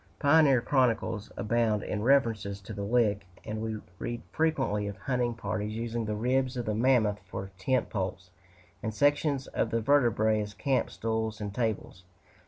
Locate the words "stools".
10.89-11.39